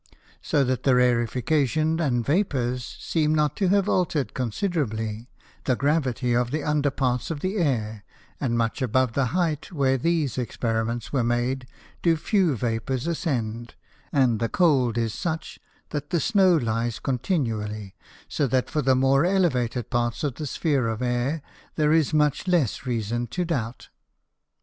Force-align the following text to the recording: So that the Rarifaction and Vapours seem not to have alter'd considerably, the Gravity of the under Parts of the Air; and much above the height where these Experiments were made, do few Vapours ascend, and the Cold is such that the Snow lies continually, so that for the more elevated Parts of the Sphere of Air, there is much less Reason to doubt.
So 0.41 0.63
that 0.63 0.81
the 0.81 0.95
Rarifaction 0.95 1.99
and 1.99 2.25
Vapours 2.25 2.97
seem 2.99 3.35
not 3.35 3.55
to 3.57 3.67
have 3.67 3.87
alter'd 3.87 4.33
considerably, 4.33 5.29
the 5.65 5.75
Gravity 5.75 6.35
of 6.35 6.49
the 6.49 6.63
under 6.63 6.89
Parts 6.89 7.29
of 7.29 7.41
the 7.41 7.57
Air; 7.57 8.03
and 8.39 8.57
much 8.57 8.81
above 8.81 9.13
the 9.13 9.27
height 9.27 9.71
where 9.71 9.99
these 9.99 10.39
Experiments 10.39 11.13
were 11.13 11.23
made, 11.23 11.67
do 12.01 12.15
few 12.15 12.55
Vapours 12.55 13.05
ascend, 13.05 13.75
and 14.11 14.39
the 14.39 14.49
Cold 14.49 14.97
is 14.97 15.13
such 15.13 15.59
that 15.91 16.09
the 16.09 16.19
Snow 16.19 16.55
lies 16.57 16.97
continually, 16.97 17.93
so 18.27 18.47
that 18.47 18.71
for 18.71 18.81
the 18.81 18.95
more 18.95 19.23
elevated 19.23 19.91
Parts 19.91 20.23
of 20.23 20.33
the 20.33 20.47
Sphere 20.47 20.87
of 20.87 21.03
Air, 21.03 21.43
there 21.75 21.93
is 21.93 22.11
much 22.11 22.47
less 22.47 22.87
Reason 22.87 23.27
to 23.27 23.45
doubt. 23.45 23.89